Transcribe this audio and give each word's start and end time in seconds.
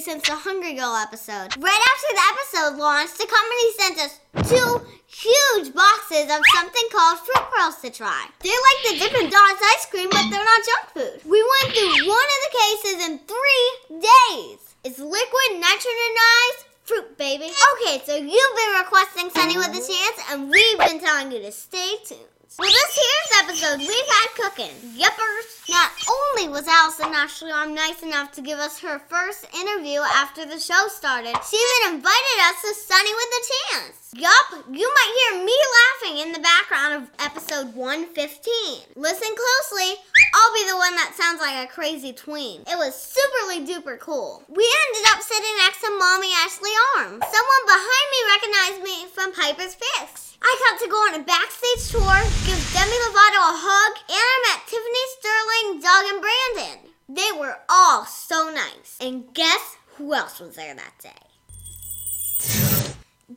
since 0.00 0.26
the 0.26 0.34
Hungry 0.34 0.72
Girl 0.74 0.96
episode. 0.96 1.52
Right 1.60 1.82
after 1.92 2.10
the 2.16 2.26
episode 2.32 2.80
launched, 2.80 3.18
the 3.18 3.28
company 3.28 3.66
sent 3.76 3.96
us 4.00 4.20
two 4.48 4.80
huge 5.06 5.74
boxes 5.74 6.32
of 6.32 6.40
something 6.56 6.86
called 6.90 7.18
fruit 7.20 7.44
pearls 7.52 7.76
to 7.84 7.90
try. 7.90 8.26
They're 8.40 8.64
like 8.64 8.80
the 8.88 8.98
Dippin' 8.98 9.30
Dots 9.30 9.62
ice 9.76 9.86
cream, 9.90 10.08
but 10.10 10.24
they're 10.30 10.44
not 10.44 10.64
junk 10.64 10.84
food. 10.96 11.20
We 11.28 11.44
went 11.44 11.76
through 11.76 12.08
one 12.08 12.28
of 12.32 12.40
the 12.44 12.56
cases 12.56 12.96
in 13.06 13.20
three 13.28 14.00
days. 14.00 14.74
It's 14.84 14.98
liquid 14.98 15.60
nitrogenized 15.60 16.64
fruit, 16.84 17.18
baby. 17.18 17.52
Okay, 17.76 18.00
so 18.04 18.16
you've 18.16 18.56
been 18.56 18.80
requesting 18.80 19.30
Sonny 19.30 19.58
with 19.58 19.68
a 19.68 19.84
Chance, 19.84 20.18
and 20.30 20.50
we've 20.50 20.78
been 20.78 21.00
telling 21.00 21.30
you 21.30 21.40
to 21.42 21.52
stay 21.52 21.96
tuned. 22.06 22.39
For 22.50 22.66
this 22.66 22.98
here's 22.98 23.44
episode, 23.44 23.78
we've 23.78 23.88
had 23.88 24.28
cooking. 24.34 24.74
Yuppers. 24.98 25.68
Not 25.68 25.92
only 26.10 26.48
was 26.48 26.66
Allisyn 26.66 27.14
Ashley 27.14 27.52
Arm 27.52 27.74
nice 27.76 28.02
enough 28.02 28.32
to 28.32 28.42
give 28.42 28.58
us 28.58 28.80
her 28.80 28.98
first 28.98 29.46
interview 29.54 30.00
after 30.00 30.44
the 30.44 30.58
show 30.58 30.88
started, 30.88 31.36
she 31.48 31.56
even 31.56 31.94
invited 31.94 32.38
us 32.40 32.60
to 32.62 32.74
Sonny 32.74 33.12
with 33.14 33.38
a 33.38 33.42
Chance. 33.52 33.99
Yup, 34.16 34.66
you 34.66 34.90
might 34.90 35.14
hear 35.14 35.44
me 35.46 35.54
laughing 35.54 36.18
in 36.18 36.32
the 36.32 36.42
background 36.42 36.98
of 36.98 37.10
episode 37.22 37.72
115. 37.78 38.98
Listen 38.98 39.30
closely, 39.38 40.02
I'll 40.34 40.54
be 40.54 40.66
the 40.66 40.74
one 40.74 40.98
that 40.98 41.14
sounds 41.14 41.38
like 41.38 41.54
a 41.62 41.70
crazy 41.70 42.12
tween. 42.12 42.66
It 42.66 42.74
was 42.74 42.98
superly 42.98 43.62
duper 43.62 44.00
cool. 44.00 44.42
We 44.50 44.66
ended 44.66 45.06
up 45.14 45.22
sitting 45.22 45.54
next 45.62 45.78
to 45.86 45.94
Mommy 45.94 46.26
Ashley 46.42 46.74
Arm. 46.98 47.22
Someone 47.22 47.64
behind 47.70 48.06
me 48.10 48.20
recognized 48.34 48.82
me 48.82 48.96
from 49.14 49.30
Piper's 49.30 49.78
Picks. 49.78 50.34
I 50.42 50.50
got 50.66 50.82
to 50.82 50.90
go 50.90 50.98
on 51.06 51.14
a 51.14 51.22
backstage 51.22 51.94
tour, 51.94 52.18
give 52.50 52.58
Demi 52.74 52.98
Lovato 53.06 53.40
a 53.46 53.54
hug, 53.62 53.92
and 54.10 54.26
I 54.26 54.36
met 54.50 54.66
Tiffany 54.66 55.06
Sterling, 55.22 55.78
Doug, 55.86 56.04
and 56.10 56.18
Brandon. 56.18 56.78
They 57.06 57.30
were 57.38 57.62
all 57.68 58.06
so 58.06 58.50
nice. 58.50 58.98
And 59.00 59.32
guess 59.34 59.76
who 59.94 60.14
else 60.14 60.40
was 60.40 60.56
there 60.56 60.74
that 60.74 60.98
day? 60.98 61.29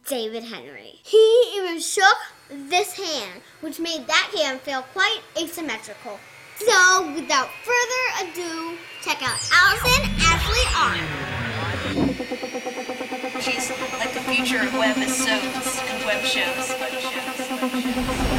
David 0.08 0.44
Henrie. 0.44 1.00
He 1.04 1.54
even 1.56 1.80
shook 1.80 2.18
this 2.50 2.98
hand, 2.98 3.42
which 3.62 3.80
made 3.80 4.08
that 4.08 4.32
hand 4.36 4.62
feel 4.62 4.82
quite 4.94 5.20
asymmetrical. 5.40 6.20
So, 6.58 7.14
without 7.14 7.50
further 7.64 8.30
ado, 8.32 8.78
check 9.02 9.22
out 9.22 9.38
Allisyn 9.52 10.10
Ashley 10.20 10.66
Arm. 10.76 11.08
She's 13.42 13.70
like 14.00 14.14
the 14.14 14.22
future 14.22 14.62
of 14.62 14.70
webisodes 14.70 15.82
and 15.90 16.06
web 16.06 16.24
shows. 16.24 16.70
Web 16.80 16.92
shows. 16.92 17.20
Web 17.62 18.16
shows. 18.16 18.33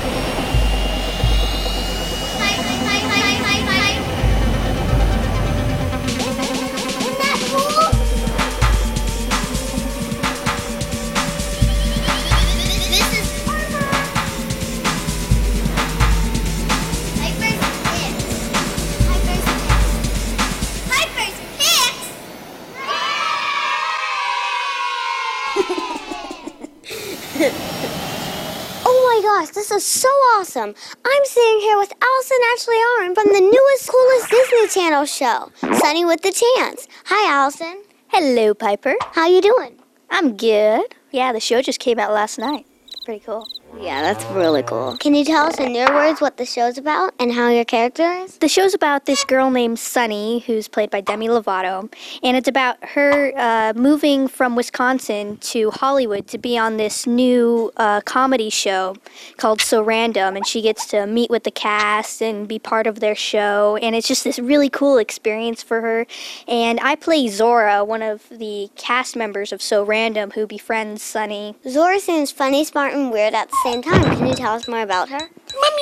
Is 29.75 29.85
so 29.85 30.09
awesome. 30.39 30.73
I'm 31.05 31.25
sitting 31.25 31.59
here 31.59 31.77
with 31.77 31.93
Allisyn 31.99 32.39
Ashley 32.53 32.77
Arm 33.01 33.15
from 33.17 33.27
the 33.33 33.41
newest, 33.41 33.89
coolest 33.89 34.31
Disney 34.31 34.69
Channel 34.69 35.05
show, 35.05 35.51
Sonny 35.81 36.05
with 36.05 36.23
the 36.23 36.31
Chance. 36.31 36.87
Hi, 37.07 37.33
Allison. 37.33 37.83
Hello, 38.07 38.55
Piper. 38.55 38.95
How 39.15 39.27
you 39.27 39.41
doing? 39.43 39.81
I'm 40.11 40.37
good. 40.37 40.95
Yeah, 41.11 41.33
the 41.33 41.41
show 41.41 41.61
just 41.61 41.81
came 41.81 41.99
out 41.99 42.13
last 42.13 42.39
night. 42.39 42.67
Pretty 43.05 43.25
cool. 43.25 43.49
Yeah, 43.81 44.03
that's 44.03 44.25
really 44.27 44.63
cool. 44.63 44.97
Can 44.99 45.15
you 45.15 45.25
tell 45.25 45.47
us 45.47 45.59
in 45.59 45.75
your 45.75 45.93
words 45.93 46.21
what 46.21 46.37
the 46.37 46.47
show's 46.47 46.79
about 46.79 47.13
and 47.19 47.33
how 47.33 47.51
your 47.51 47.65
character 47.65 48.11
is? 48.13 48.39
The 48.39 48.49
show's 48.49 48.73
about 48.73 49.07
this 49.07 49.25
girl 49.25 49.51
named 49.51 49.79
Sonny, 49.79 50.41
who's 50.41 50.69
played 50.69 50.91
by 50.91 51.01
Demi 51.01 51.29
Lovato, 51.29 51.93
and 52.23 52.37
it's 52.37 52.49
about 52.49 52.83
her 52.85 53.33
uh, 53.37 53.73
moving 53.77 54.29
from 54.29 54.57
Wisconsin 54.57 55.37
to 55.39 55.71
Hollywood 55.71 56.29
to 56.29 56.39
be 56.39 56.57
on 56.57 56.77
this 56.77 57.07
new 57.07 57.73
uh, 57.77 58.01
comedy 58.03 58.49
show 58.49 58.97
called 59.37 59.61
So 59.61 59.83
Random, 59.83 60.37
and 60.37 60.47
she 60.47 60.63
gets 60.63 60.87
to 60.87 61.07
meet 61.07 61.29
with 61.31 61.45
the 61.45 61.51
cast 61.51 62.23
and 62.23 62.47
be 62.47 62.59
part 62.59 62.87
of 62.87 63.01
their 63.01 63.15
show, 63.15 63.77
and 63.83 63.95
it's 63.95 64.09
just 64.09 64.25
this 64.25 64.39
really 64.39 64.71
cool 64.71 64.99
experience 64.99 65.63
for 65.63 65.81
her. 65.81 66.07
And 66.47 66.79
I 66.81 66.95
play 66.95 67.29
Zora, 67.29 67.85
one 67.85 68.03
of 68.03 68.29
the 68.31 68.71
cast 68.77 69.17
members 69.17 69.53
of 69.53 69.61
So 69.61 69.85
Random, 69.85 70.31
who 70.31 70.47
befriends 70.47 71.03
Sonny. 71.03 71.57
Zora 71.69 71.99
seems 71.99 72.31
funny, 72.31 72.65
smart, 72.65 72.95
and 72.95 73.11
weird 73.11 73.35
at 73.35 73.51
the 73.51 73.57
same 73.65 73.81
time. 73.81 74.03
Can 74.19 74.27
you 74.27 74.35
tell 74.35 74.55
us 74.55 74.69
more 74.69 74.83
about 74.83 75.09
her? 75.09 75.31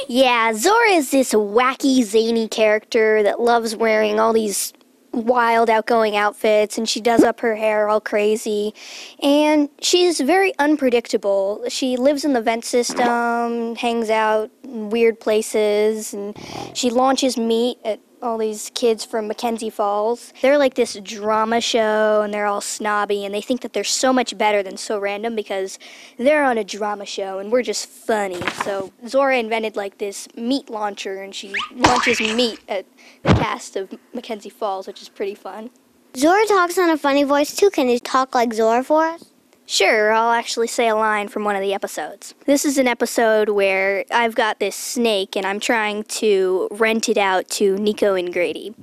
Yeah, 0.09 0.53
Zora 0.55 0.91
is 0.91 1.11
this 1.11 1.33
wacky, 1.33 2.05
zany 2.05 2.47
character 2.47 3.25
that 3.25 3.41
loves 3.41 3.75
wearing 3.75 4.21
all 4.21 4.33
these 4.33 4.73
wild, 5.11 5.69
outgoing 5.69 6.17
outfits, 6.17 6.79
and 6.79 6.89
she 6.89 7.01
does 7.01 7.25
up 7.25 7.41
her 7.41 7.57
hair 7.57 7.89
all 7.89 8.01
crazy. 8.01 8.73
And 9.21 9.69
she's 9.81 10.21
very 10.21 10.53
unpredictable. 10.61 11.65
She 11.69 11.97
lives 11.97 12.25
in 12.25 12.35
the 12.35 12.41
vent 12.41 12.65
system, 12.65 13.75
hangs 13.75 14.11
out 14.11 14.51
in 14.63 14.91
weird 14.91 15.19
places, 15.19 16.15
and 16.15 16.37
she 16.75 16.89
launches 16.89 17.37
meat 17.37 17.79
at 17.85 17.99
all 18.23 18.39
these 18.39 18.71
kids 18.75 19.05
from 19.05 19.27
Mackenzie 19.27 19.71
Falls. 19.71 20.33
They're 20.41 20.59
like 20.59 20.75
this 20.75 20.95
drama 21.03 21.61
show 21.61 22.23
and 22.23 22.33
they're 22.33 22.47
all 22.47 22.61
snobby 22.61 23.25
and 23.25 23.35
they 23.35 23.41
think 23.41 23.61
that 23.63 23.73
they're 23.73 23.85
so 23.85 24.13
much 24.13 24.39
better 24.39 24.63
than 24.63 24.77
So 24.77 24.99
Random 24.99 25.35
because 25.35 25.79
they're 26.19 26.45
on 26.45 26.57
a 26.57 26.65
drama 26.65 27.05
show 27.05 27.39
and 27.39 27.51
we're 27.51 27.63
just 27.63 27.89
funny. 27.89 28.41
So 28.65 28.93
Zora 29.07 29.39
invented 29.39 29.77
like 29.77 29.99
this 29.99 30.29
meat 30.37 30.71
launcher 30.71 31.23
and 31.23 31.35
she 31.35 31.53
launches 31.75 32.21
meat 32.21 32.61
at 32.69 32.87
the 33.23 33.35
cast 33.35 33.77
of 33.77 33.93
Mackenzie 34.15 34.51
Falls, 34.51 34.87
which 34.87 35.03
is 35.03 35.09
pretty 35.09 35.35
fun. 35.35 35.71
Zora 36.17 36.47
talks 36.47 36.79
in 36.79 36.91
a 36.91 36.99
funny 36.99 37.25
voice 37.25 37.57
too. 37.57 37.71
Can 37.71 37.89
you 37.89 37.99
talk 37.99 38.35
like 38.35 38.53
Zora 38.53 38.85
for 38.85 39.05
us? 39.07 39.32
Sure, 39.67 40.13
I'll 40.13 40.33
actually 40.33 40.67
say 40.67 40.89
a 40.89 40.95
line 40.95 41.29
from 41.29 41.45
one 41.45 41.57
of 41.57 41.63
the 41.63 41.73
episodes. 41.73 42.35
This 42.47 42.65
is 42.65 42.79
an 42.79 42.89
episode 42.89 43.49
where 43.49 44.05
I've 44.11 44.35
got 44.35 44.59
this 44.59 44.77
snake 44.77 45.37
and 45.37 45.47
I'm 45.47 45.61
trying 45.61 46.05
to 46.05 46.69
rent 46.71 47.09
it 47.09 47.17
out 47.17 47.49
to 47.51 47.77
Nico 47.77 48.15
and 48.15 48.33
Grady. 48.33 48.75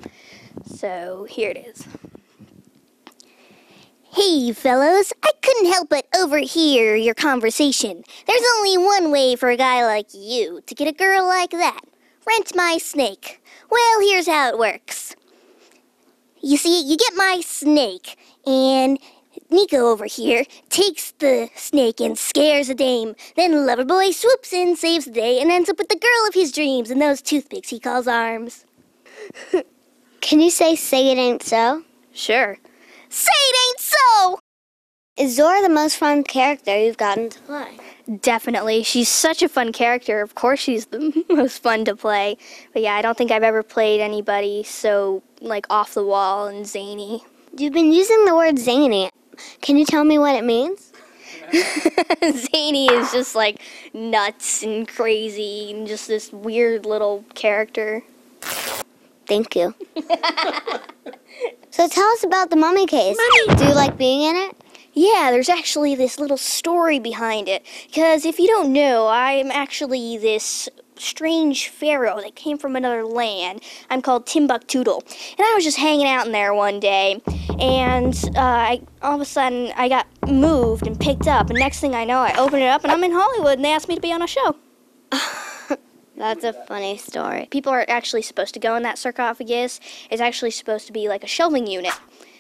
So 0.66 1.28
here 1.30 1.52
it 1.52 1.58
is. 1.58 1.86
Hey, 4.14 4.52
fellows, 4.54 5.14
I 5.22 5.32
couldn't 5.42 5.72
help 5.72 5.90
but 5.90 6.08
overhear 6.18 6.96
your 6.96 7.14
conversation. 7.14 8.04
There's 8.26 8.42
only 8.58 8.78
one 8.78 9.12
way 9.12 9.36
for 9.36 9.50
a 9.50 9.58
guy 9.58 9.86
like 9.86 10.08
you 10.14 10.62
to 10.66 10.74
get 10.74 10.88
a 10.88 10.92
girl 10.92 11.28
like 11.28 11.52
that 11.52 11.82
rent 12.30 12.56
my 12.56 12.78
snake. 12.78 13.42
Well, 13.70 14.02
here's 14.02 14.28
how 14.28 14.50
it 14.50 14.58
works. 14.58 15.16
You 16.42 16.58
see, 16.58 16.82
you 16.82 16.96
get 16.96 17.14
my 17.16 17.42
snake, 17.44 18.18
and 18.46 19.00
Nico 19.50 19.88
over 19.88 20.06
here 20.06 20.46
takes 20.70 21.12
the 21.12 21.50
snake 21.56 22.00
and 22.00 22.18
scares 22.18 22.70
a 22.70 22.76
dame. 22.76 23.16
Then 23.36 23.54
Loverboy 23.54 24.14
swoops 24.14 24.54
in, 24.54 24.76
saves 24.76 25.06
the 25.06 25.12
day, 25.12 25.42
and 25.42 25.52
ends 25.52 25.70
up 25.70 25.78
with 25.78 25.90
the 25.90 25.96
girl 25.96 26.28
of 26.28 26.34
his 26.36 26.52
dreams 26.52 26.92
and 26.92 27.02
those 27.02 27.22
toothpicks 27.22 27.70
he 27.70 27.80
calls 27.80 28.08
arms. 28.08 28.66
Can 30.22 30.40
you 30.40 30.50
say 30.52 30.76
"Say 30.76 31.12
it 31.12 31.18
ain't 31.18 31.44
so"? 31.44 31.84
Sure. 32.14 32.58
Say 33.10 33.32
it 33.32 33.58
ain't 33.70 33.80
so! 33.80 34.40
Is 35.18 35.36
Zora 35.36 35.62
the 35.62 35.70
most 35.70 35.98
fun 35.98 36.24
character 36.24 36.78
you've 36.78 36.98
gotten 36.98 37.30
to 37.30 37.40
play? 37.42 37.78
Definitely. 38.22 38.84
She's 38.84 39.10
such 39.10 39.42
a 39.42 39.50
fun 39.50 39.74
character. 39.74 40.22
Of 40.22 40.36
course, 40.36 40.60
she's 40.60 40.86
the 40.86 41.26
most 41.30 41.62
fun 41.62 41.86
to 41.86 41.96
play. 41.96 42.38
But 42.72 42.84
yeah, 42.84 42.96
I 42.96 43.02
don't 43.02 43.18
think 43.18 43.32
I've 43.32 43.44
ever 43.44 43.62
played 43.62 44.00
anybody 44.00 44.64
so, 44.64 45.22
like, 45.42 45.66
off 45.70 45.94
the 45.94 46.06
wall 46.06 46.48
and 46.48 46.66
zany. 46.66 47.24
You've 47.58 47.74
been 47.74 47.92
using 47.92 48.26
the 48.26 48.36
word 48.36 48.60
zany. 48.60 49.10
Can 49.62 49.78
you 49.78 49.86
tell 49.86 50.04
me 50.04 50.18
what 50.18 50.36
it 50.36 50.44
means? 50.44 50.92
zany 52.32 52.88
is 52.88 53.12
just 53.12 53.36
like 53.36 53.62
nuts 53.94 54.64
and 54.64 54.88
crazy 54.88 55.72
and 55.72 55.88
just 55.88 56.08
this 56.08 56.32
weird 56.32 56.86
little 56.86 57.26
character. 57.34 58.04
Thank 59.26 59.56
you. 59.56 59.76
so 61.70 61.88
tell 61.88 62.08
us 62.10 62.24
about 62.24 62.50
the 62.50 62.56
mummy 62.56 62.88
case. 62.88 63.18
Do 63.58 63.66
you 63.66 63.74
like 63.74 63.98
being 63.98 64.24
in 64.24 64.36
it? 64.36 64.56
Yeah, 64.94 65.30
there's 65.32 65.50
actually 65.50 65.96
this 65.96 66.20
little 66.20 66.38
story 66.38 67.00
behind 67.00 67.48
it. 67.48 67.66
Because 67.88 68.26
if 68.26 68.40
you 68.40 68.48
don't 68.48 68.74
know, 68.74 69.08
I'm 69.08 69.52
actually 69.52 70.18
this 70.18 70.68
strange 71.00 71.70
pharaoh 71.70 72.22
that 72.22 72.36
came 72.36 72.58
from 72.58 72.76
another 72.76 73.04
land. 73.06 73.62
I'm 73.90 74.02
called 74.02 74.26
Timbuktoodle. 74.26 75.04
And 75.38 75.46
I 75.46 75.54
was 75.56 75.64
just 75.64 75.78
hanging 75.78 76.08
out 76.08 76.26
in 76.26 76.32
there 76.32 76.54
one 76.54 76.80
day, 76.80 77.22
and 77.60 78.14
uh, 78.36 78.40
I, 78.40 78.82
all 79.02 79.16
of 79.16 79.22
a 79.22 79.26
sudden 79.26 79.72
I 79.76 79.90
got 79.90 80.08
moved 80.28 80.88
and 80.88 81.00
picked 81.00 81.28
up. 81.28 81.50
And 81.50 81.60
next 81.60 81.80
thing 81.80 81.96
I 81.96 82.06
know, 82.06 82.20
I 82.20 82.36
open 82.38 82.62
it 82.62 82.68
up 82.68 82.84
and 82.84 82.92
I'm 82.92 83.04
in 83.04 83.12
Hollywood, 83.12 83.54
and 83.54 83.66
they 83.66 83.74
asked 83.74 83.88
me 83.88 83.96
to 83.96 84.02
be 84.02 84.14
on 84.14 84.22
a 84.22 84.28
show. 84.28 84.56
That's 86.20 86.44
a 86.44 86.52
funny 86.52 86.98
story. 86.98 87.48
People 87.50 87.72
are 87.72 87.86
actually 87.88 88.24
supposed 88.24 88.54
to 88.54 88.60
go 88.60 88.76
in 88.76 88.84
that 88.84 88.98
sarcophagus. 88.98 89.80
It's 90.12 90.22
actually 90.22 90.52
supposed 90.52 90.86
to 90.88 90.94
be 90.94 91.08
like 91.08 91.24
a 91.24 91.28
shelving 91.28 91.66
unit. 91.66 91.94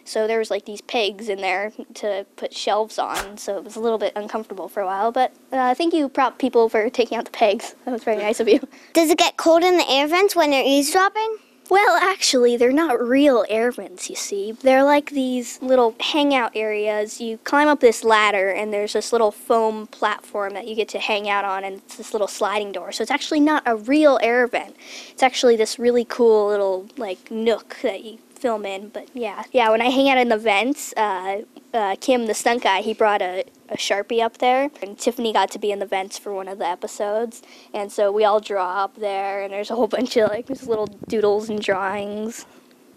So 0.05 0.27
there 0.27 0.39
was 0.39 0.49
like 0.49 0.65
these 0.65 0.81
pegs 0.81 1.29
in 1.29 1.41
there 1.41 1.71
to 1.95 2.25
put 2.35 2.53
shelves 2.53 2.97
on. 2.97 3.37
So 3.37 3.57
it 3.57 3.63
was 3.63 3.75
a 3.75 3.79
little 3.79 3.97
bit 3.97 4.13
uncomfortable 4.15 4.67
for 4.67 4.81
a 4.81 4.85
while. 4.85 5.11
But 5.11 5.33
uh, 5.51 5.73
thank 5.75 5.93
you, 5.93 6.09
prop 6.09 6.37
people, 6.39 6.69
for 6.69 6.89
taking 6.89 7.17
out 7.17 7.25
the 7.25 7.31
pegs. 7.31 7.75
That 7.85 7.93
was 7.93 8.03
very 8.03 8.17
nice 8.17 8.39
of 8.39 8.47
you. 8.47 8.59
Does 8.93 9.09
it 9.09 9.17
get 9.17 9.35
cold 9.37 9.63
in 9.63 9.77
the 9.77 9.89
air 9.89 10.07
vents 10.07 10.35
when 10.35 10.53
you're 10.53 10.63
eavesdropping? 10.63 11.37
Well, 11.69 11.97
actually, 12.01 12.57
they're 12.57 12.71
not 12.71 12.99
real 12.99 13.45
air 13.47 13.71
vents, 13.71 14.09
you 14.09 14.15
see. 14.15 14.53
They're 14.53 14.83
like 14.83 15.11
these 15.11 15.61
little 15.61 15.95
hangout 15.99 16.53
areas. 16.55 17.21
You 17.21 17.37
climb 17.37 17.67
up 17.67 17.79
this 17.79 18.03
ladder, 18.03 18.49
and 18.49 18.73
there's 18.73 18.93
this 18.93 19.11
little 19.11 19.31
foam 19.31 19.85
platform 19.85 20.53
that 20.55 20.67
you 20.67 20.73
get 20.73 20.89
to 20.89 20.99
hang 20.99 21.29
out 21.29 21.45
on, 21.45 21.63
and 21.63 21.75
it's 21.75 21.97
this 21.97 22.11
little 22.11 22.27
sliding 22.27 22.71
door. 22.71 22.91
So 22.91 23.03
it's 23.03 23.11
actually 23.11 23.39
not 23.39 23.61
a 23.67 23.75
real 23.75 24.17
air 24.23 24.47
vent. 24.47 24.75
It's 25.11 25.21
actually 25.21 25.57
this 25.57 25.77
really 25.77 26.05
cool 26.05 26.47
little, 26.47 26.87
like, 26.97 27.29
nook 27.29 27.77
that 27.83 28.03
you 28.03 28.17
film 28.39 28.65
in. 28.65 28.89
But 28.89 29.09
yeah, 29.13 29.43
yeah, 29.51 29.69
when 29.69 29.81
I 29.81 29.89
hang 29.89 30.09
out 30.09 30.17
in 30.17 30.29
the 30.29 30.37
vents, 30.37 30.93
uh, 30.97 31.43
uh, 31.73 31.95
Kim, 31.99 32.25
the 32.25 32.33
stunt 32.33 32.63
guy, 32.63 32.81
he 32.81 32.93
brought 32.93 33.21
a, 33.21 33.43
a 33.69 33.77
Sharpie 33.77 34.21
up 34.23 34.39
there, 34.39 34.69
and 34.81 34.97
Tiffany 34.97 35.33
got 35.33 35.51
to 35.51 35.59
be 35.59 35.71
in 35.71 35.79
the 35.79 35.85
vents 35.85 36.17
for 36.17 36.33
one 36.33 36.47
of 36.47 36.57
the 36.57 36.67
episodes. 36.67 37.41
And 37.73 37.91
so 37.91 38.11
we 38.11 38.23
all 38.23 38.39
draw 38.39 38.83
up 38.83 38.95
there, 38.95 39.43
and 39.43 39.53
there's 39.53 39.71
a 39.71 39.75
whole 39.75 39.87
bunch 39.97 40.17
of 40.17 40.29
like 40.29 40.47
these 40.47 40.67
little 40.67 40.87
doodles 40.87 41.49
and 41.49 41.61
drawings. 41.61 42.45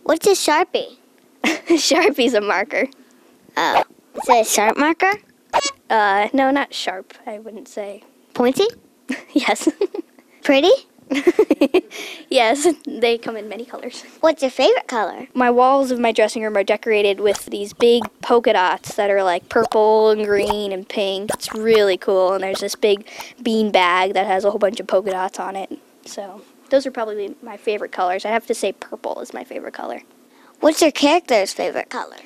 What's 0.05 0.27
a 0.27 0.31
Sharpie? 0.31 0.97
Sharpie's 1.45 2.35
a 2.35 2.41
marker. 2.41 2.87
Oh. 3.57 3.85
Is 4.15 4.29
it 4.29 4.47
a 4.47 4.49
sharp 4.49 4.77
marker? 4.77 5.13
Uh, 5.89 6.29
no, 6.33 6.51
not 6.51 6.75
sharp. 6.75 7.15
I 7.27 7.39
wouldn't 7.39 7.69
say. 7.69 8.05
Pointy? 8.35 8.67
yes, 9.33 9.69
Pretty? 10.43 10.71
yes, 12.31 12.67
they 12.87 13.19
come 13.19 13.37
in 13.37 13.49
many 13.49 13.65
colors. 13.65 14.05
What's 14.21 14.43
your 14.43 14.51
favorite 14.51 14.87
color? 14.89 15.29
My 15.35 15.51
walls 15.51 15.91
of 15.91 15.99
my 15.99 16.13
dressing 16.13 16.43
room 16.43 16.57
are 16.57 16.65
decorated 16.65 17.21
with 17.21 17.47
these 17.47 17.73
big 17.73 18.03
polka 18.21 18.53
dots 18.53 18.95
that 18.95 19.11
are 19.11 19.23
like 19.23 19.49
purple 19.49 20.11
and 20.11 20.25
green 20.25 20.73
and 20.73 20.89
pink. 20.89 21.31
It's 21.35 21.53
really 21.55 21.97
cool, 21.97 22.33
and 22.33 22.43
there's 22.43 22.61
this 22.61 22.75
big 22.75 23.07
bean 23.43 23.71
bag 23.71 24.15
that 24.15 24.27
has 24.27 24.45
a 24.45 24.51
whole 24.51 24.59
bunch 24.59 24.81
of 24.81 24.87
polka 24.87 25.11
dots 25.11 25.39
on 25.39 25.57
it. 25.57 25.79
So 26.05 26.43
those 26.71 26.87
are 26.87 26.91
probably 26.91 27.35
my 27.43 27.57
favorite 27.57 27.93
colors. 27.93 28.25
I 28.25 28.29
have 28.29 28.47
to 28.47 28.55
say 28.55 28.73
purple 28.73 29.21
is 29.21 29.35
my 29.35 29.45
favorite 29.45 29.75
color. 29.75 30.03
What's 30.61 30.81
your 30.81 30.93
character's 30.93 31.53
favorite 31.53 31.91
color? 31.91 32.17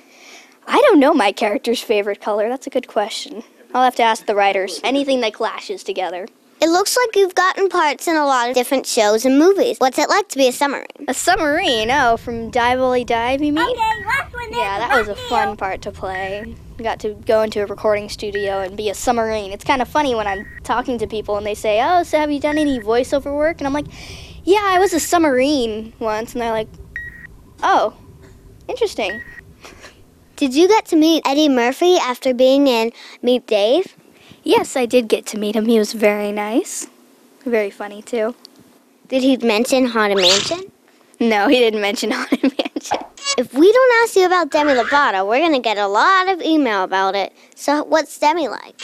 I 0.67 0.81
don't 0.83 1.01
know 1.01 1.15
my 1.15 1.33
character's 1.33 1.81
favorite 1.83 2.21
color. 2.21 2.49
That's 2.49 2.67
a 2.67 2.71
good 2.71 2.89
question. 2.89 3.43
I'll 3.75 3.85
have 3.85 3.97
to 3.97 4.03
ask 4.03 4.27
the 4.27 4.35
writers. 4.35 4.81
Anything 4.85 5.21
that 5.21 5.35
clashes 5.35 5.83
together. 5.85 6.27
It 6.61 6.69
looks 6.71 6.97
like 6.97 7.15
you've 7.17 7.35
gotten 7.35 7.69
parts 7.69 8.09
in 8.09 8.17
a 8.17 8.25
lot 8.25 8.49
of 8.49 8.55
different 8.55 8.87
shows 8.87 9.27
and 9.27 9.39
movies. 9.39 9.77
What's 9.79 9.99
it 9.99 10.09
like 10.09 10.29
to 10.31 10.39
be 10.39 10.49
a 10.49 10.53
submarine? 10.53 10.87
A 11.07 11.13
submarine? 11.13 11.91
Oh, 11.91 12.17
from 12.17 12.51
Dive 12.51 12.81
Olly 12.81 13.05
Dive, 13.05 13.43
you 13.43 13.53
mean? 13.53 13.77
Yeah, 13.77 14.79
that 14.79 14.97
was 14.97 15.09
a 15.09 15.15
fun 15.15 15.57
part 15.57 15.83
to 15.83 15.93
play. 15.93 16.57
I 16.79 16.83
got 16.83 17.01
to 17.01 17.15
go 17.15 17.43
into 17.43 17.63
a 17.63 17.67
recording 17.67 18.09
studio 18.09 18.61
and 18.61 18.77
be 18.77 18.89
a 18.89 18.95
submarine. 18.95 19.53
It's 19.53 19.65
kind 19.65 19.83
of 19.83 19.89
funny 19.89 20.15
when 20.15 20.27
I'm 20.27 20.47
talking 20.63 20.99
to 20.99 21.07
people 21.07 21.37
and 21.37 21.47
they 21.47 21.55
say, 21.55 21.81
"Oh, 21.83 22.03
so 22.03 22.19
have 22.19 22.31
you 22.31 22.41
done 22.41 22.59
any 22.59 22.79
voiceover 22.79 23.35
work?" 23.35 23.59
And 23.59 23.67
I'm 23.67 23.73
like, 23.73 23.87
"Yeah, 24.45 24.63
I 24.63 24.79
was 24.79 24.93
a 24.93 25.01
submarine 25.01 25.93
once." 25.99 26.33
And 26.33 26.43
they're 26.43 26.53
like, 26.53 26.69
"Oh, 27.63 27.95
interesting." 28.69 29.23
Did 30.37 30.55
you 30.55 30.69
get 30.69 30.85
to 30.87 30.97
meet 30.97 31.23
Eddie 31.27 31.49
Murphy 31.49 31.97
after 31.97 32.35
being 32.35 32.67
in 32.67 32.93
Meet 33.23 33.47
Dave? 33.47 33.97
Yes, 34.47 34.77
I 34.77 34.87
did 34.87 35.09
get 35.09 35.27
to 35.27 35.39
meet 35.39 35.57
him. 35.57 35.67
He 35.67 35.77
was 35.77 35.93
very 35.93 36.31
nice. 36.31 36.87
Very 37.45 37.69
funny 37.69 38.01
too. 38.01 38.37
Did 39.09 39.25
he 39.25 39.37
mention 39.39 39.87
Haunted 39.87 40.19
Mansion? 40.19 40.71
No, 41.19 41.49
he 41.49 41.57
didn't 41.57 41.81
mention 41.81 42.11
Haunted 42.13 42.43
Mansion. 42.43 42.99
If 43.37 43.53
we 43.53 43.73
don't 43.73 44.03
ask 44.05 44.15
you 44.15 44.25
about 44.25 44.53
Demi 44.53 44.75
Lovato, 44.75 45.27
we're 45.27 45.41
gonna 45.41 45.59
get 45.59 45.79
a 45.79 45.89
lot 45.89 46.29
of 46.29 46.41
email 46.43 46.85
about 46.85 47.17
it. 47.17 47.33
So, 47.57 47.83
what's 47.83 48.17
Demi 48.21 48.47
like? 48.47 48.81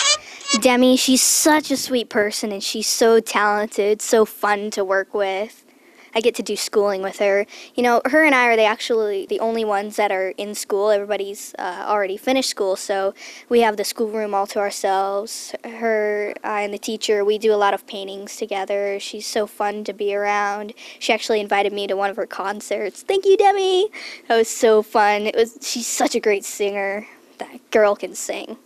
Demi, 0.61 0.97
she's 0.97 1.23
such 1.23 1.70
a 1.70 1.76
sweet 1.76 2.09
person 2.09 2.50
and 2.50 2.62
she's 2.62 2.88
so 2.88 3.20
talented, 3.20 4.03
so 4.03 4.25
fun 4.25 4.73
to 4.73 4.85
work 4.85 5.14
with. 5.14 5.62
I 6.14 6.20
get 6.20 6.35
to 6.37 6.43
do 6.43 6.56
schooling 6.56 7.03
with 7.03 7.19
her. 7.19 7.47
You 7.75 7.82
know, 7.82 8.03
her 8.06 8.25
and 8.25 8.35
I 8.35 8.47
are 8.47 8.56
the 8.56 8.64
actually 8.64 9.26
the 9.26 9.41
only 9.41 9.64
ones 9.64 9.97
that 9.97 10.12
are 10.12 10.31
in 10.37 10.55
school. 10.55 10.91
Everybody's 10.91 11.55
uh, 11.59 11.85
already 11.87 12.17
finished 12.17 12.50
school, 12.50 12.76
so 12.76 13.14
we 13.49 13.61
have 13.61 13.76
the 13.76 13.85
schoolroom 13.85 14.35
all 14.35 14.47
to 14.49 14.59
ourselves. 14.59 15.55
Her, 15.64 16.35
I, 16.44 16.62
and 16.62 16.75
the 16.75 16.79
teacher, 16.79 17.25
we 17.25 17.38
do 17.38 17.53
a 17.53 17.56
lot 17.56 17.75
of 17.75 17.87
paintings 17.87 18.37
together. 18.37 18.99
She's 19.00 19.26
so 19.26 19.47
fun 19.47 19.85
to 19.85 19.93
be 19.93 20.14
around. 20.14 20.75
She 20.99 21.12
actually 21.12 21.41
invited 21.41 21.73
me 21.73 21.87
to 21.87 21.97
one 21.97 22.11
of 22.11 22.17
her 22.17 22.26
concerts. 22.26 23.03
Thank 23.03 23.25
you, 23.25 23.37
Demi. 23.37 23.88
That 24.29 24.37
was 24.37 24.49
so 24.49 24.82
fun. 24.82 25.23
It 25.23 25.37
was. 25.37 25.59
She's 25.62 25.87
such 25.87 26.14
a 26.14 26.20
great 26.20 26.44
singer. 26.44 27.06
That 27.38 27.70
girl 27.70 27.97
can 27.97 28.14
sing. 28.14 28.56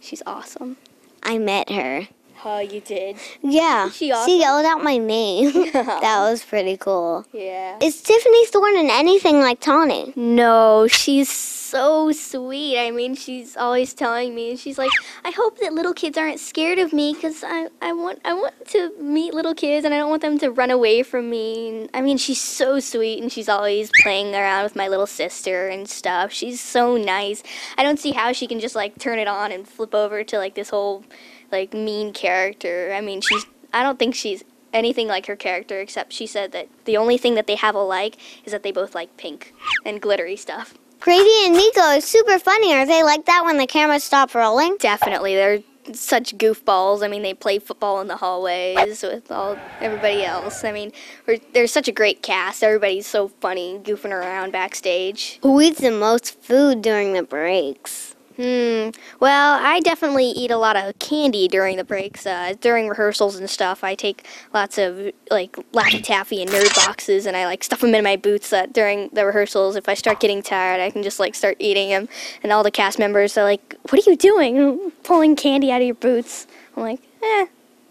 She's 0.00 0.22
awesome. 0.26 0.76
I 1.22 1.38
met 1.38 1.70
her. 1.70 2.08
Oh, 2.44 2.58
you 2.58 2.80
did. 2.80 3.16
Yeah. 3.40 3.88
She 3.90 4.10
awesome? 4.10 4.34
yelled 4.36 4.66
out 4.66 4.82
my 4.82 4.98
name. 4.98 5.52
that 5.72 6.28
was 6.28 6.44
pretty 6.44 6.76
cool. 6.76 7.24
Yeah. 7.32 7.78
Is 7.80 8.00
Tiffany 8.02 8.46
Thornton 8.46 8.88
anything 8.90 9.40
like 9.40 9.60
Tawni? 9.60 10.16
No, 10.16 10.88
she's 10.88 11.30
so 11.72 12.12
sweet. 12.12 12.78
I 12.78 12.90
mean, 12.90 13.14
she's 13.14 13.56
always 13.56 13.94
telling 13.94 14.34
me, 14.34 14.56
she's 14.56 14.76
like, 14.76 14.90
I 15.24 15.30
hope 15.30 15.58
that 15.60 15.72
little 15.72 15.94
kids 15.94 16.18
aren't 16.18 16.40
scared 16.40 16.78
of 16.78 16.92
me 16.92 17.14
because 17.14 17.42
I, 17.42 17.68
I 17.80 17.92
want 17.92 18.20
I 18.24 18.34
want 18.34 18.54
to 18.68 18.92
meet 19.00 19.32
little 19.32 19.54
kids 19.54 19.84
and 19.84 19.94
I 19.94 19.98
don't 19.98 20.10
want 20.10 20.20
them 20.20 20.38
to 20.40 20.50
run 20.50 20.70
away 20.70 21.02
from 21.02 21.30
me. 21.30 21.68
And, 21.68 21.90
I 21.94 22.02
mean, 22.02 22.18
she's 22.18 22.40
so 22.40 22.80
sweet 22.80 23.22
and 23.22 23.32
she's 23.32 23.48
always 23.48 23.90
playing 24.02 24.34
around 24.34 24.64
with 24.64 24.76
my 24.76 24.88
little 24.88 25.06
sister 25.06 25.68
and 25.68 25.88
stuff. 25.88 26.32
She's 26.32 26.60
so 26.60 26.96
nice. 26.96 27.42
I 27.78 27.84
don't 27.84 27.98
see 27.98 28.12
how 28.12 28.32
she 28.32 28.46
can 28.46 28.60
just 28.60 28.74
like 28.74 28.98
turn 28.98 29.18
it 29.18 29.28
on 29.28 29.52
and 29.52 29.66
flip 29.66 29.94
over 29.94 30.24
to 30.24 30.38
like 30.38 30.54
this 30.54 30.70
whole 30.70 31.04
like 31.52 31.74
mean 31.74 32.12
character. 32.12 32.92
I 32.94 33.00
mean, 33.00 33.20
she's 33.20 33.46
I 33.72 33.82
don't 33.82 33.98
think 33.98 34.14
she's 34.14 34.42
anything 34.72 35.06
like 35.06 35.26
her 35.26 35.36
character 35.36 35.80
except 35.80 36.12
she 36.12 36.26
said 36.26 36.52
that 36.52 36.68
the 36.86 36.96
only 36.96 37.18
thing 37.18 37.34
that 37.34 37.46
they 37.46 37.56
have 37.56 37.74
alike 37.74 38.16
is 38.44 38.52
that 38.52 38.62
they 38.62 38.72
both 38.72 38.94
like 38.94 39.16
pink 39.16 39.54
and 39.84 40.00
glittery 40.00 40.36
stuff. 40.36 40.74
Grady 41.00 41.44
and 41.44 41.54
Nico 41.54 41.80
are 41.80 42.00
super 42.00 42.38
funny. 42.38 42.72
Are 42.74 42.86
they 42.86 43.02
like 43.02 43.26
that 43.26 43.44
when 43.44 43.56
the 43.56 43.66
cameras 43.66 44.04
stop 44.04 44.34
rolling? 44.34 44.76
Definitely, 44.78 45.34
they're 45.34 45.58
such 45.92 46.36
goofballs. 46.38 47.02
I 47.02 47.08
mean, 47.08 47.22
they 47.22 47.34
play 47.34 47.58
football 47.58 48.00
in 48.00 48.06
the 48.06 48.16
hallways 48.16 49.02
with 49.02 49.30
all 49.30 49.58
everybody 49.80 50.24
else. 50.24 50.62
I 50.62 50.70
mean, 50.70 50.92
we're, 51.26 51.38
they're 51.52 51.66
such 51.66 51.88
a 51.88 51.92
great 51.92 52.22
cast. 52.22 52.62
Everybody's 52.62 53.06
so 53.06 53.28
funny, 53.28 53.80
goofing 53.82 54.12
around 54.12 54.52
backstage. 54.52 55.40
Who 55.42 55.60
eats 55.60 55.80
the 55.80 55.90
most 55.90 56.40
food 56.40 56.82
during 56.82 57.14
the 57.14 57.24
breaks? 57.24 58.14
Hmm. 58.36 58.90
Well, 59.20 59.58
I 59.62 59.80
definitely 59.80 60.26
eat 60.26 60.50
a 60.50 60.56
lot 60.56 60.76
of 60.76 60.98
candy 60.98 61.48
during 61.48 61.76
the 61.76 61.84
breaks. 61.84 62.24
Uh, 62.24 62.54
during 62.60 62.88
rehearsals 62.88 63.36
and 63.36 63.48
stuff, 63.48 63.84
I 63.84 63.94
take 63.94 64.26
lots 64.54 64.78
of 64.78 65.12
like 65.30 65.52
Laffy 65.72 66.02
Taffy 66.02 66.40
and 66.40 66.50
Nerd 66.50 66.74
boxes, 66.74 67.26
and 67.26 67.36
I 67.36 67.44
like 67.44 67.62
stuff 67.62 67.80
them 67.80 67.94
in 67.94 68.02
my 68.02 68.16
boots. 68.16 68.50
That 68.50 68.72
during 68.72 69.10
the 69.10 69.26
rehearsals, 69.26 69.76
if 69.76 69.88
I 69.88 69.94
start 69.94 70.18
getting 70.20 70.42
tired, 70.42 70.80
I 70.80 70.90
can 70.90 71.02
just 71.02 71.20
like 71.20 71.34
start 71.34 71.56
eating 71.58 71.90
them. 71.90 72.08
And 72.42 72.52
all 72.52 72.62
the 72.62 72.70
cast 72.70 72.98
members 72.98 73.36
are 73.36 73.44
like, 73.44 73.76
"What 73.90 74.06
are 74.06 74.10
you 74.10 74.16
doing? 74.16 74.92
Pulling 75.02 75.36
candy 75.36 75.70
out 75.70 75.82
of 75.82 75.86
your 75.86 75.94
boots?" 75.94 76.46
I'm 76.76 76.82
like, 76.82 77.00
"Eh, 77.22 77.46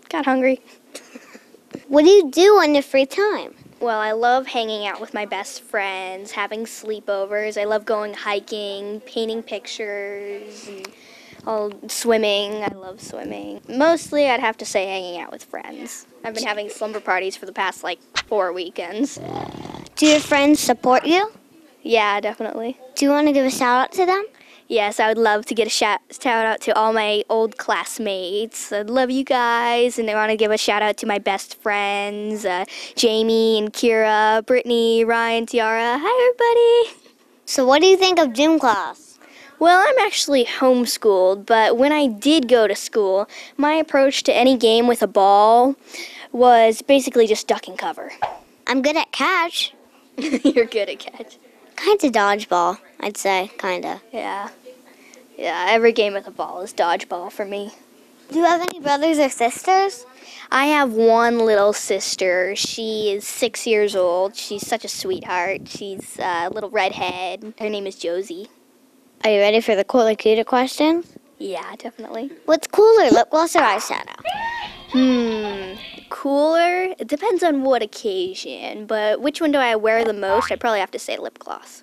got 0.09 0.25
hungry." 0.25 0.61
What 1.87 2.03
do 2.03 2.09
you 2.09 2.29
do 2.29 2.55
on 2.55 2.73
your 2.73 2.83
free 2.83 3.05
time? 3.05 3.53
Well, 3.81 3.99
I 3.99 4.11
love 4.11 4.45
hanging 4.45 4.85
out 4.85 5.01
with 5.01 5.15
my 5.15 5.25
best 5.25 5.63
friends, 5.63 6.31
having 6.31 6.65
sleepovers. 6.65 7.59
I 7.59 7.63
love 7.63 7.83
going 7.83 8.13
hiking, 8.13 8.99
painting 9.01 9.41
pictures, 9.41 10.67
and 10.67 10.87
all 11.47 11.71
swimming. 11.87 12.63
I 12.63 12.75
love 12.75 13.01
swimming. 13.01 13.59
Mostly, 13.67 14.29
I'd 14.29 14.39
have 14.39 14.55
to 14.57 14.65
say 14.65 14.85
hanging 14.85 15.19
out 15.19 15.31
with 15.31 15.45
friends. 15.45 16.05
I've 16.23 16.35
been 16.35 16.43
having 16.43 16.69
slumber 16.69 16.99
parties 16.99 17.35
for 17.35 17.47
the 17.47 17.51
past 17.51 17.83
like 17.83 17.99
four 18.27 18.53
weekends. 18.53 19.19
Do 19.95 20.05
your 20.05 20.19
friends 20.19 20.59
support 20.59 21.07
you? 21.07 21.31
Yeah, 21.81 22.21
definitely. 22.21 22.77
Do 22.93 23.05
you 23.05 23.11
want 23.11 23.25
to 23.29 23.33
give 23.33 23.47
a 23.47 23.49
shout 23.49 23.85
out 23.85 23.91
to 23.93 24.05
them? 24.05 24.23
Yes, 24.71 25.01
I 25.01 25.09
would 25.09 25.17
love 25.17 25.45
to 25.47 25.53
get 25.53 25.67
a 25.67 25.69
shout, 25.69 25.99
shout 26.17 26.45
out 26.45 26.61
to 26.61 26.73
all 26.77 26.93
my 26.93 27.25
old 27.27 27.57
classmates. 27.57 28.71
I 28.71 28.83
love 28.83 29.11
you 29.11 29.25
guys, 29.25 29.99
and 29.99 30.09
I 30.09 30.13
want 30.13 30.29
to 30.29 30.37
give 30.37 30.49
a 30.49 30.57
shout 30.57 30.81
out 30.81 30.95
to 30.99 31.05
my 31.05 31.19
best 31.19 31.61
friends, 31.61 32.45
uh, 32.45 32.63
Jamie 32.95 33.59
and 33.59 33.73
Kira, 33.73 34.45
Brittany, 34.45 35.03
Ryan, 35.03 35.45
Tiara. 35.45 35.97
Hi, 36.01 36.29
everybody. 36.29 37.03
So, 37.45 37.65
what 37.65 37.81
do 37.81 37.87
you 37.87 37.97
think 37.97 38.17
of 38.17 38.31
gym 38.31 38.59
class? 38.59 39.19
Well, 39.59 39.83
I'm 39.85 40.05
actually 40.05 40.45
homeschooled, 40.45 41.45
but 41.45 41.75
when 41.75 41.91
I 41.91 42.07
did 42.07 42.47
go 42.47 42.65
to 42.65 42.73
school, 42.73 43.27
my 43.57 43.73
approach 43.73 44.23
to 44.23 44.33
any 44.33 44.55
game 44.55 44.87
with 44.87 45.03
a 45.03 45.07
ball 45.07 45.75
was 46.31 46.81
basically 46.81 47.27
just 47.27 47.45
duck 47.45 47.67
and 47.67 47.77
cover. 47.77 48.13
I'm 48.67 48.81
good 48.81 48.95
at 48.95 49.11
catch. 49.11 49.73
You're 50.17 50.63
good 50.63 50.87
at 50.87 50.99
catch. 50.99 51.35
Kinda 51.75 52.09
dodgeball, 52.09 52.77
I'd 53.01 53.17
say. 53.17 53.51
Kinda. 53.57 54.01
Yeah. 54.13 54.47
Yeah, 55.41 55.65
every 55.69 55.91
game 55.91 56.13
with 56.13 56.27
a 56.27 56.31
ball 56.31 56.61
is 56.61 56.71
dodgeball 56.71 57.31
for 57.31 57.45
me. 57.45 57.71
Do 58.29 58.37
you 58.37 58.45
have 58.45 58.61
any 58.61 58.79
brothers 58.79 59.17
or 59.17 59.27
sisters? 59.27 60.05
I 60.51 60.65
have 60.67 60.93
one 60.93 61.39
little 61.39 61.73
sister. 61.73 62.55
She 62.55 63.11
is 63.11 63.27
six 63.27 63.65
years 63.65 63.95
old. 63.95 64.35
She's 64.35 64.67
such 64.67 64.85
a 64.85 64.87
sweetheart. 64.87 65.67
She's 65.67 66.19
a 66.19 66.49
little 66.51 66.69
redhead. 66.69 67.55
Her 67.57 67.69
name 67.69 67.87
is 67.87 67.95
Josie. 67.95 68.49
Are 69.23 69.31
you 69.31 69.39
ready 69.39 69.61
for 69.61 69.75
the 69.75 69.83
cooler 69.83 70.13
cuter 70.13 70.43
question? 70.43 71.05
Yeah, 71.39 71.75
definitely. 71.75 72.29
What's 72.45 72.67
cooler, 72.67 73.09
lip 73.09 73.31
gloss 73.31 73.55
or 73.55 73.61
eyeshadow? 73.61 74.21
Hmm, 74.91 75.79
cooler? 76.09 76.93
It 76.99 77.07
depends 77.07 77.41
on 77.41 77.63
what 77.63 77.81
occasion, 77.81 78.85
but 78.85 79.21
which 79.21 79.41
one 79.41 79.51
do 79.51 79.57
I 79.57 79.75
wear 79.75 80.05
the 80.05 80.13
most? 80.13 80.51
I 80.51 80.55
probably 80.55 80.81
have 80.81 80.91
to 80.91 80.99
say 80.99 81.17
lip 81.17 81.39
gloss. 81.39 81.81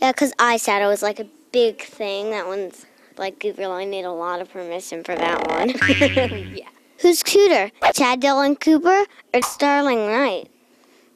Yeah, 0.00 0.12
because 0.12 0.32
eyeshadow 0.34 0.92
is 0.92 1.02
like 1.02 1.18
a 1.18 1.26
big 1.52 1.82
thing. 1.82 2.30
That 2.30 2.46
one's 2.46 2.86
like 3.16 3.44
you 3.44 3.54
really 3.58 3.86
need 3.86 4.04
a 4.04 4.12
lot 4.12 4.40
of 4.40 4.50
permission 4.50 5.04
for 5.04 5.14
that 5.14 5.46
one. 5.48 5.70
yeah. 6.54 6.68
Who's 6.98 7.22
cuter, 7.22 7.70
Chad 7.94 8.20
Dylan 8.20 8.60
Cooper 8.60 9.04
or 9.32 9.42
Sterling 9.42 10.06
Knight? 10.06 10.50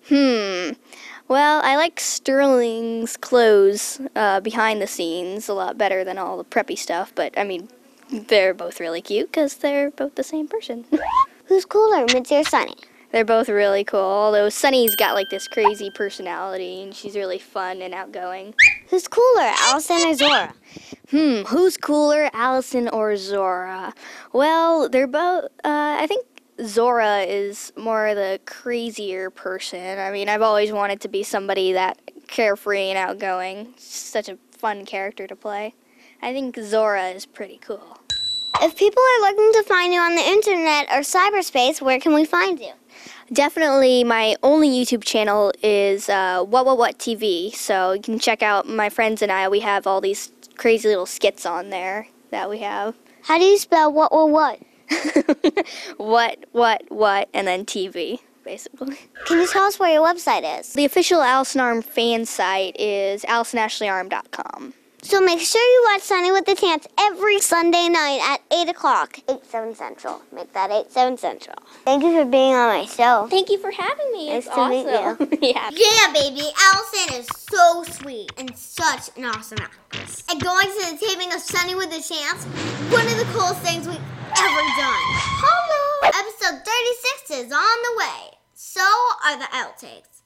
Hmm. 0.09 0.73
Well, 1.26 1.62
I 1.64 1.76
like 1.76 2.00
Sterling's 2.00 3.17
clothes 3.17 4.00
uh, 4.14 4.41
behind 4.41 4.83
the 4.83 4.87
scenes 4.87 5.49
a 5.49 5.55
lot 5.55 5.79
better 5.79 6.05
than 6.05 6.19
all 6.19 6.37
the 6.37 6.45
preppy 6.45 6.76
stuff, 6.76 7.12
but 7.14 7.37
I 7.38 7.45
mean, 7.45 7.69
they're 8.11 8.55
both 8.55 8.81
really 8.81 9.00
cute 9.00 9.31
because 9.31 9.57
they're 9.57 9.91
both 9.91 10.14
the 10.14 10.23
same 10.23 10.49
person. 10.49 10.85
Who's 11.47 11.64
cooler, 11.64 12.07
Mitchie 12.07 12.41
or 12.41 12.45
Sonny? 12.45 12.76
They're 13.14 13.25
both 13.25 13.49
really 13.49 13.85
cool, 13.85 14.00
although 14.00 14.49
Sonny's 14.49 14.97
got 14.97 15.14
like 15.14 15.30
this 15.30 15.47
crazy 15.47 15.88
personality 15.88 16.83
and 16.83 16.92
she's 16.92 17.14
really 17.14 17.38
fun 17.38 17.80
and 17.80 17.94
outgoing. 17.94 18.56
Who's 18.88 19.06
cooler, 19.06 19.52
Allisyn 19.52 20.04
or 20.04 20.14
Zora? 20.14 20.54
Hmm, 21.12 21.42
who's 21.47 21.76
cooler, 21.76 22.28
Allisyn 22.35 22.92
or 22.92 23.16
Zora? 23.16 23.94
Well, 24.33 24.88
they're 24.88 25.06
both, 25.06 25.44
uh, 25.62 25.99
I 26.00 26.09
think 26.09 26.26
Zora 26.64 27.21
is 27.21 27.73
more 27.76 28.16
the 28.16 28.40
crazier 28.47 29.30
person. 29.30 30.00
I 30.00 30.11
mean, 30.11 30.28
I've 30.28 30.42
always 30.42 30.73
wanted 30.73 31.00
to 31.02 31.09
be 31.09 31.23
somebody 31.23 31.73
that 31.73 32.00
carefree 32.26 32.88
and 32.88 32.99
outgoing. 32.99 33.75
Such 33.76 34.28
a 34.28 34.38
fun 34.50 34.85
character 34.85 35.28
to 35.28 35.37
play. 35.37 35.75
I 36.21 36.33
think 36.33 36.59
Zora 36.61 37.11
is 37.11 37.26
pretty 37.26 37.59
cool. 37.59 37.97
If 38.64 38.78
people 38.78 39.02
are 39.02 39.30
looking 39.30 39.52
to 39.61 39.62
find 39.64 39.92
you 39.92 40.00
on 40.00 40.14
the 40.14 40.23
internet 40.23 40.87
or 40.90 41.00
cyberspace, 41.00 41.83
where 41.83 42.00
can 42.00 42.14
we 42.14 42.25
find 42.25 42.59
you? 42.59 42.73
Definitely, 43.30 44.04
my 44.04 44.37
only 44.42 44.71
YouTube 44.71 45.04
channel 45.04 45.52
is 45.62 46.09
uh, 46.09 46.42
What 46.42 46.64
What 46.64 46.78
What 46.78 46.99
TV. 46.99 47.54
So 47.54 47.92
you 47.92 48.00
can 48.00 48.18
check 48.18 48.42
out 48.42 48.66
my 48.66 48.88
friends 48.88 49.21
and 49.21 49.30
I. 49.30 49.49
We 49.49 49.61
have 49.61 49.87
all 49.87 50.00
these 50.00 50.33
crazy 50.56 50.88
little 50.88 51.04
skits 51.04 51.44
on 51.44 51.68
there 51.68 52.09
that 52.30 52.49
we 52.49 52.61
have. 52.61 52.94
How 53.25 53.37
do 53.37 53.44
you 53.44 53.59
spell 53.59 53.92
what 53.92 54.11
or 54.11 54.30
what? 54.30 54.59
what, 55.99 56.47
what, 56.52 56.85
what, 56.88 57.28
and 57.35 57.47
then 57.47 57.66
TV, 57.66 58.21
basically. 58.44 58.97
Can 59.26 59.40
you 59.40 59.47
tell 59.47 59.64
us 59.64 59.78
where 59.78 59.92
your 59.92 60.06
website 60.06 60.59
is? 60.59 60.73
The 60.73 60.87
official 60.87 61.21
Allisyn 61.21 61.61
Arm 61.61 61.83
fan 61.83 62.25
site 62.25 62.80
is 62.80 63.25
AllisynAshleyArm.com. 63.25 64.73
So 65.04 65.20
make 65.20 65.38
sure 65.38 65.61
you 65.61 65.88
watch 65.92 66.00
Sonny 66.00 66.32
with 66.32 66.46
the 66.46 66.54
Chance 66.54 66.87
every 66.99 67.38
Sunday 67.38 67.90
night 67.90 68.20
at 68.25 68.40
8 68.50 68.70
o'clock. 68.70 69.18
8, 69.28 69.44
7 69.44 69.75
Central. 69.75 70.23
Make 70.32 70.50
that 70.54 70.70
8, 70.70 70.90
7 70.90 71.18
Central. 71.18 71.58
Thank 71.84 72.02
you 72.02 72.11
for 72.12 72.25
being 72.25 72.54
on 72.54 72.68
my 72.70 72.87
show. 72.87 73.26
Thank 73.28 73.50
you 73.50 73.58
for 73.58 73.70
having 73.70 74.12
me. 74.12 74.30
Nice 74.30 74.46
It's 74.46 74.54
to 74.54 74.66
meet 74.70 74.87
awesome. 74.87 75.28
yeah. 75.42 75.68
Yeah, 75.75 76.12
baby. 76.14 76.49
Allisyn 76.56 77.20
is 77.20 77.28
so 77.37 77.82
sweet 77.84 78.32
and 78.38 78.56
such 78.56 79.11
an 79.18 79.26
awesome 79.26 79.58
actress. 79.61 80.25
And 80.30 80.40
going 80.40 80.68
to 80.68 80.92
the 80.92 81.06
taping 81.06 81.34
of 81.34 81.40
Sonny 81.40 81.75
with 81.75 81.90
the 81.90 82.00
Chance, 82.00 82.44
one 82.88 83.04
of 83.04 83.18
the 83.18 83.28
coolest 83.37 83.61
things 83.61 83.87
we've 83.87 83.96
ever 83.99 84.64
done. 84.80 85.04
Hello! 85.44 86.08
Episode 86.16 86.64
36 86.64 87.44
is 87.44 87.52
on 87.52 87.76
the 87.84 87.99
way. 87.99 88.38
So 88.54 88.80
are 89.26 89.37
the 89.37 89.52
outtakes. 89.52 90.23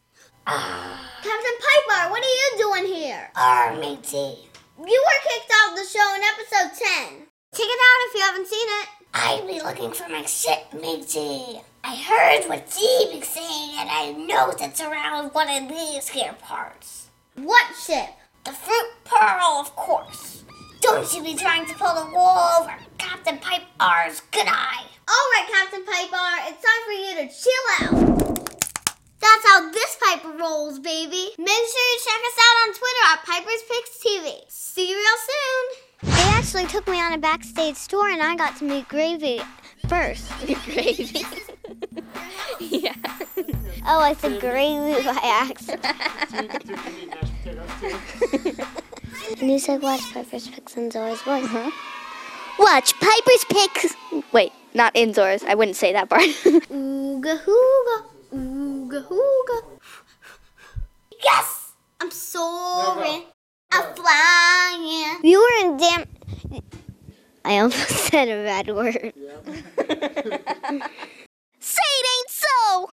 Captain 0.47 1.56
Piper, 1.61 2.11
what 2.11 2.23
are 2.23 2.25
you 2.25 2.50
doing 2.58 2.87
here? 2.94 3.28
Arr, 3.37 3.75
matey. 3.76 4.48
You 4.78 4.85
were 5.06 5.28
kicked 5.28 5.50
off 5.50 5.75
the 5.75 5.82
show 5.82 6.14
in 6.14 6.23
episode 6.23 6.87
10. 7.08 7.26
Check 7.52 7.66
it 7.66 7.80
out 7.88 8.06
if 8.06 8.14
you 8.14 8.20
haven't 8.20 8.47
seen 8.47 8.68
it. 8.68 8.88
I'd 9.12 9.47
be 9.49 9.61
looking 9.61 9.90
for 9.90 10.08
my 10.08 10.25
ship, 10.25 10.73
matey. 10.73 11.61
I 11.82 11.97
heard 11.97 12.49
what 12.49 12.70
Dee 12.70 13.18
was 13.18 13.26
saying, 13.26 13.75
and 13.76 13.90
I 13.90 14.12
know 14.12 14.52
that's 14.56 14.80
around 14.80 15.30
one 15.30 15.49
of 15.49 15.68
these 15.68 16.06
here 16.06 16.37
parts. 16.40 17.08
What 17.35 17.75
ship? 17.75 18.11
The 18.44 18.52
fruit 18.52 18.90
pearl, 19.02 19.58
of 19.58 19.75
course. 19.75 20.44
Don't 20.80 21.12
you 21.12 21.25
be 21.25 21.35
trying 21.35 21.66
to 21.66 21.75
pull 21.75 21.97
the 21.97 22.11
wool 22.12 22.38
over 22.61 22.73
Captain 22.99 23.38
Piper's 23.38 24.20
good 24.30 24.47
eye. 24.47 24.85
All 25.08 25.28
right, 25.35 25.49
Captain 25.50 25.85
Piper, 25.85 26.50
it's 26.50 26.62
time 26.62 26.82
for 26.87 26.92
you 26.92 27.14
to 27.16 27.26
chill 27.35 27.98
out. 27.98 27.98
That's 29.59 29.67
how 29.67 29.73
this 29.73 29.97
Piper 30.00 30.31
rolls, 30.38 30.79
baby. 30.79 31.31
Make 31.37 31.49
sure 31.49 31.57
you 31.57 31.99
check 32.05 32.21
us 32.27 32.38
out 32.38 32.57
on 32.62 32.73
Twitter 32.75 33.05
at 33.11 33.25
Piper's 33.25 33.62
Picks 33.69 33.99
TV. 34.05 34.45
See 34.49 34.88
you 34.91 34.97
real 34.97 35.19
soon. 35.27 35.65
They 36.15 36.29
actually 36.31 36.67
took 36.67 36.87
me 36.87 37.00
on 37.00 37.12
a 37.12 37.19
backstage 37.19 37.88
tour, 37.88 38.09
and 38.09 38.23
I 38.23 38.37
got 38.37 38.57
to 38.59 38.65
meet 38.65 38.87
Gravy 38.88 39.41
first. 39.88 40.31
Gravy. 40.65 41.25
yeah. 42.61 42.95
Oh, 43.85 43.99
I 44.00 44.12
said 44.15 44.41
Gravy 44.41 45.03
by 45.05 45.19
accident. 45.25 45.97
and 49.41 49.50
you 49.50 49.59
said 49.59 49.83
watch 49.83 50.03
Piper's 50.12 50.47
Picks 50.47 50.77
and 50.77 50.93
Zora's 50.93 51.21
voice. 51.23 51.47
huh? 51.49 51.71
Watch 52.61 52.95
Piper's 53.00 53.45
Picks. 53.50 53.97
Wait, 54.33 54.53
not 54.75 54.95
in 54.95 55.12
Zora's. 55.12 55.43
I 55.43 55.55
wouldn't 55.55 55.77
say 55.77 55.93
that 55.95 56.09
part. 56.09 56.23
Ooga 56.23 57.41
hooga, 57.43 58.05
Ooga 58.88 59.04
ooga. 59.11 59.57
Yes! 61.23 61.73
I'm 62.00 62.11
soaring. 62.11 63.25
I'm 63.71 63.95
flying. 63.95 65.18
You 65.23 65.38
were 65.40 65.66
in 65.66 65.76
damn. 65.76 66.04
I 67.45 67.59
almost 67.59 67.88
said 68.09 68.28
a 68.28 68.45
bad 68.45 68.68
word. 68.68 69.12
Yeah. 69.14 69.40
Say 71.61 71.83
it 71.85 72.07
ain't 72.16 72.30
so! 72.30 72.88